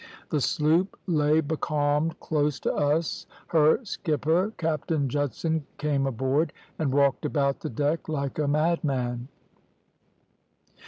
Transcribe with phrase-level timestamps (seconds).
[0.31, 7.23] "The sloop lay becalmed close to us; her skipper, Captain Judson, came aboard, and walked
[7.23, 9.27] about the deck like a madman.